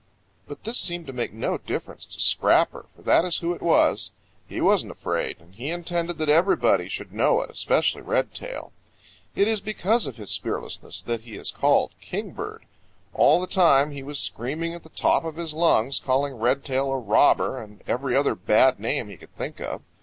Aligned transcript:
But 0.47 0.63
this 0.63 0.79
seemed 0.79 1.05
to 1.05 1.13
make 1.13 1.31
no 1.31 1.59
difference 1.59 2.05
to 2.05 2.19
Scrapper, 2.19 2.87
for 2.95 3.03
that 3.03 3.23
is 3.23 3.37
who 3.37 3.53
it 3.53 3.61
was. 3.61 4.09
He 4.49 4.59
wasn't 4.59 4.91
afraid, 4.91 5.37
and 5.39 5.53
he 5.53 5.69
intended 5.69 6.17
that 6.17 6.27
everybody 6.27 6.87
should 6.87 7.13
know 7.13 7.41
it, 7.41 7.51
especially 7.51 8.01
Redtail. 8.01 8.71
It 9.35 9.47
is 9.47 9.61
because 9.61 10.07
of 10.07 10.17
his 10.17 10.35
fearlessness 10.35 11.03
that 11.03 11.21
he 11.21 11.35
is 11.35 11.51
called 11.51 11.91
Kingbird. 12.01 12.65
All 13.13 13.39
the 13.39 13.45
time 13.45 13.91
he 13.91 14.01
was 14.01 14.17
screaming 14.19 14.73
at 14.73 14.81
the 14.81 14.89
top 14.89 15.23
of 15.23 15.35
his 15.35 15.53
lungs, 15.53 15.99
calling 15.99 16.33
Redtail 16.33 16.91
a 16.91 16.97
robber 16.97 17.61
and 17.61 17.83
every 17.87 18.15
other 18.15 18.33
bad 18.33 18.79
name 18.79 19.07
he 19.07 19.17
could 19.17 19.35
think 19.35 19.59
of. 19.59 19.83